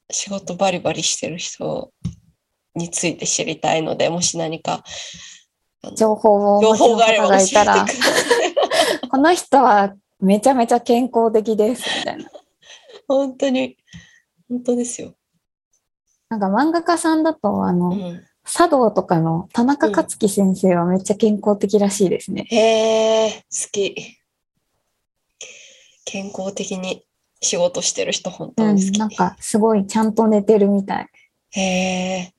[0.10, 1.92] 仕事バリバリしてる人
[2.76, 4.84] について知りたいので、もし何か
[5.96, 7.98] 情報をお情報があたら教えてく、ださい。
[9.10, 12.32] この人はめちゃめちゃ健康的です、みたいな。
[13.08, 13.78] 本当に、
[14.50, 15.14] 本当ですよ。
[16.30, 22.46] なんか漫画家さんだと、あの、うん、茶道とかの田中克樹先生はめっちゃ健康的らしいですね。
[22.50, 24.23] へえ、好き。
[26.06, 27.06] 健康的に
[27.42, 31.10] 仕事してる人本うん当に好き。、なんかすごいちゃんと寝てるみたい。
[31.52, 32.34] へえ。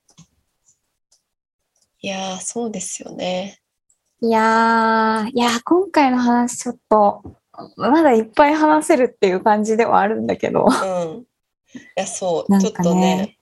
[2.00, 3.60] いやー、そうですよね。
[4.20, 7.22] いやー、いやー、今回の話ちょっと、
[7.76, 11.18] まだいっぱい話せるっていう感じではあるんだけど、うん。
[11.20, 11.26] い
[11.96, 13.38] や、そう、なんちょっとね、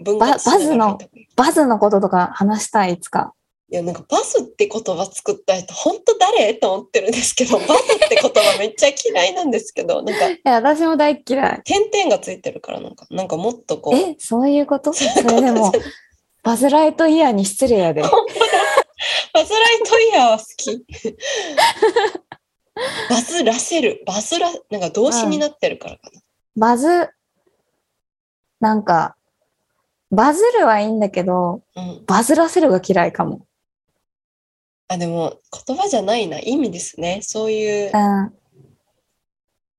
[0.00, 0.98] 分バズの
[1.36, 3.34] バズのこととか話したい、いつか。
[3.70, 6.54] いや、なんかバズって言葉作った人、本当誰？
[6.54, 7.76] と思ってるんですけど、 バズっ
[8.08, 11.60] て言葉めっちゃ嫌いなんですけど、なんか、いや、私も大っ嫌い。
[11.64, 14.94] 点々がついてるから、なんか、なんかもっとこう、え、そういうこと？
[14.94, 15.12] それ
[15.42, 15.70] でも、
[16.42, 18.00] バズライトイヤーに失礼やで。
[18.00, 18.14] バズ
[19.52, 20.86] ライトイヤーは好き。
[23.10, 24.02] バズらせる。
[24.06, 26.20] バズら、なんか動詞になってるからかな。
[26.56, 27.10] バズ、
[28.60, 29.14] なんか、
[30.10, 32.02] バズるはいいんだけど、うん。
[32.06, 33.42] バズらせるが嫌いかも。
[34.88, 36.38] あ、でも言葉じゃないな。
[36.38, 37.20] 意味ですね。
[37.22, 38.22] そういうう、ん。
[38.24, 38.32] うん、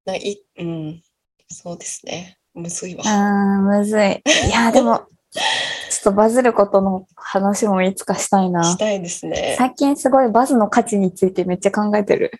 [0.05, 1.01] ない、うん。
[1.47, 2.37] そうですね。
[2.53, 3.03] むずいわ。
[3.61, 4.23] むずい。
[4.47, 8.77] いや、 でも、ちょっとバズることの話もいつかしたいなし。
[8.77, 9.55] たいですね。
[9.57, 12.31] 最近すごいバズの価値についてめっちゃ考えてる。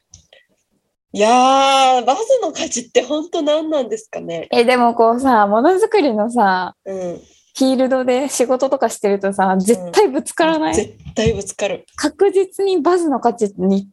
[1.12, 4.48] いやー、バズの価値って本当何なんですかね。
[4.52, 7.22] え、でもこうさ、ものづくりのさ、うん。
[7.58, 11.86] フィールドで仕事とかしてるとさ、絶対ぶつからない、絶対ぶつかる。
[11.96, 13.90] 確実にバズの価値に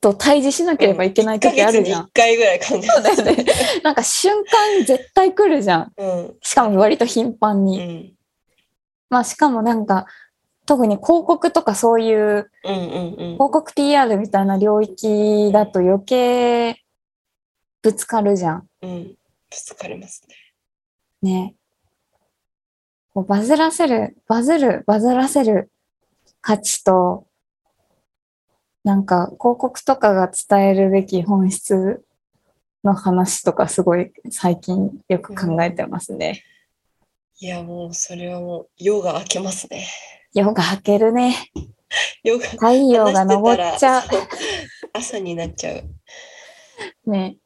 [0.00, 2.02] と対峙しなければいけない時あるじゃん。
[2.04, 3.44] 1ヶ月に1回ぐらい考えそうだよね。
[3.82, 5.92] なんか瞬間絶対来るじゃん。
[5.96, 6.34] うん。
[6.42, 7.78] しかも割と頻繁うに。
[7.78, 8.12] ん。
[9.08, 10.06] まあしかもなんか、
[10.66, 13.16] 特に広告とかそういううんうんうん。
[13.34, 16.82] 広告 PR みたいな領域だと余計
[17.82, 18.66] ぶつかるじゃん。
[18.82, 19.04] うん。
[19.04, 19.16] ぶ
[19.50, 20.36] つかりますね。
[21.22, 21.54] ね。
[23.16, 25.70] こうバズらせる、バズる、バズらせる
[26.42, 27.26] 価値と、
[28.84, 32.04] なんか広告とかが伝えるべき本質
[32.84, 36.44] の話とかすごい最近よく考えてますね。
[37.40, 39.86] いや、もうそれはもう夜が明けますね。
[40.34, 41.36] 夜が明けるね。
[42.22, 44.02] 夜が太陽が昇っちゃう
[44.92, 45.84] 朝になっちゃう。
[47.06, 47.10] う。
[47.10, 47.38] ね。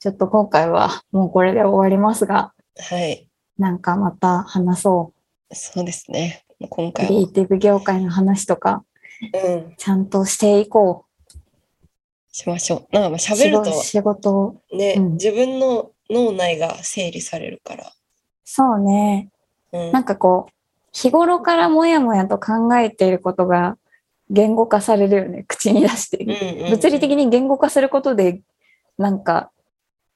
[0.00, 3.27] ちょっと今回はもうこれで終わりますが、はい。
[3.58, 5.12] なんかまた話そ
[5.52, 6.44] そうですね。
[6.60, 6.92] 今う。
[6.92, 7.08] 回は。
[7.08, 8.84] クリエイティブ業界の話とか、
[9.32, 9.74] うん。
[9.76, 11.06] ちゃんとしていこ
[12.30, 12.94] しましょう。
[12.94, 13.16] なんか。
[13.16, 14.62] 喋ると仕事を。
[14.72, 17.92] ね、うん自分の脳内が整理されるから。
[18.44, 19.30] そうね。
[19.72, 19.92] うん。
[19.92, 20.52] なんかこう、
[20.92, 23.76] 日頃からもやもやと考えていることが
[24.30, 25.44] 言語化されるよね。
[25.48, 26.24] 口に出して。
[26.24, 28.40] うんうん物理的に言語化することで、
[28.98, 29.50] なんか、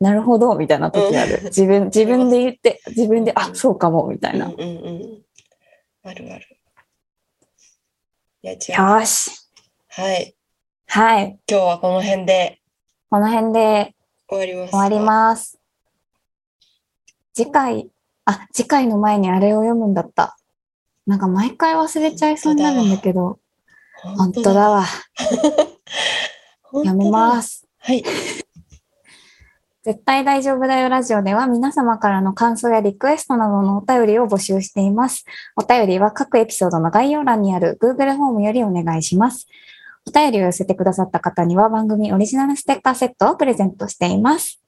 [0.02, 1.38] なるほど、みたいな時ある。
[1.38, 4.46] うん自分、自分で言って、自分で、あ、そうかも、みたいな。
[4.46, 5.22] うんうんうん。
[6.02, 6.58] あるある。
[8.42, 8.56] よ
[9.06, 9.30] し。
[9.88, 10.34] はい。
[10.88, 11.38] はい。
[11.48, 12.58] 今日はこの辺で
[13.12, 13.94] この辺で
[14.26, 14.70] 終わります。
[14.70, 15.58] 終わります。
[17.34, 17.90] 次回、
[18.24, 20.36] あ、次回の前にあれを読むんだった。
[21.06, 23.38] なんか毎回忘れちゃいそうになるんだけど、
[24.02, 24.84] 本本当だわ。
[26.72, 27.66] 読みます。
[27.78, 28.02] はい。
[29.82, 35.24] 絶対大丈夫だよラジオでは皆様からの感想やリクエストなどのお便りを募集しています。
[35.56, 39.48] お便りは各エピソードの概要欄にある Google フォームよりお願いします。
[40.06, 44.62] お便りを寄せてくださった方には番組オリジナルステッカーセットをプレゼントしています。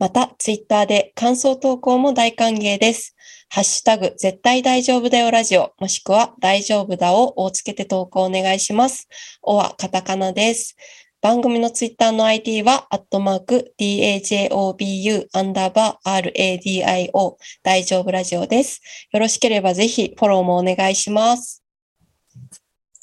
[0.00, 3.14] また、ツイッターで感想投稿も大歓迎です。
[3.50, 9.08] ハッシュタグ、絶対大丈夫だよラジオ、もしくは大丈夫だををつけて投稿お願いします。
[9.42, 10.74] おはカタカナです。
[11.22, 18.80] 番組のツイッターの ID は、アットマーク、DAJOBU、アンダーバー、RADIO、大丈夫ラジオです。
[19.12, 21.62] よろしければぜひフォローもお願いします。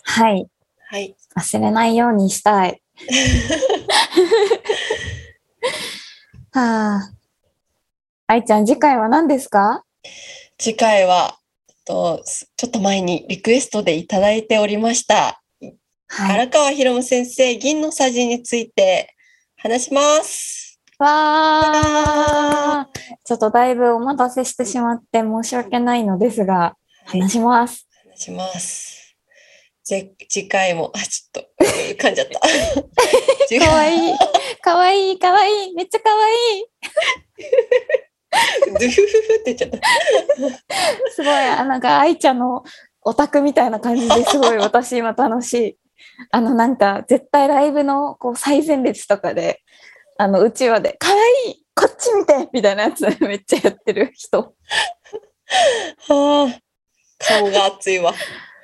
[0.04, 0.48] はい。
[0.90, 1.16] はい。
[1.38, 2.82] 忘れないようにしたい。
[6.54, 7.12] はあ。
[8.26, 9.84] 愛ちゃん、次回は何ですか？
[10.58, 11.38] 次回は、
[11.86, 12.24] と
[12.58, 15.44] ちょっと前にリクエストでいただいておりました。
[16.08, 16.36] はい。
[16.36, 19.16] 荒川博夢先生、銀のさじについて
[19.58, 20.80] 話します。
[21.00, 23.18] わー。
[23.24, 27.88] ちょっとだいぶお待たせしてしまって申し訳ないのですが、はい話します。
[28.10, 29.16] 話します。
[29.84, 32.40] ぜ次回も、あ、ちょっと、うん噛んじゃった。
[33.48, 34.14] 次 かわいい。
[34.62, 35.74] かわいい、かわいい。
[35.74, 36.66] めっちゃかわいい。
[38.68, 39.80] ドゥフフフって言っちゃった。
[41.16, 42.64] すごい、あなんか愛ちゃんの
[43.02, 45.78] オタクみたいな感じですごい私今楽しい。
[46.32, 49.62] あのなんか絶対ライブのこう最前列とかで、
[50.18, 51.16] あのうちわで、かわ
[51.48, 54.56] いいこっち見てみたいなやつ めっちゃやってる人。
[56.08, 56.60] はあ、
[57.20, 58.14] 顔が熱いわ。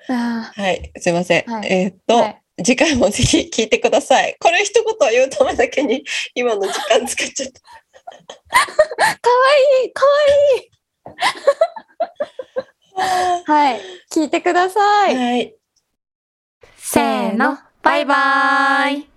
[0.09, 1.43] あはい、すいません。
[1.51, 4.35] はいえーっと、はい次回もぜひ聞いてください。
[4.39, 6.03] これ一言言うためだけに
[6.35, 7.61] 今の時間使っちゃった。
[7.61, 7.67] か
[8.99, 9.45] わ
[9.81, 10.11] いいかわ
[10.57, 10.71] いい
[13.45, 13.81] はい。
[14.11, 15.15] 聞いてください。
[15.15, 15.55] はい。
[16.85, 19.12] せーの、バイバーイ。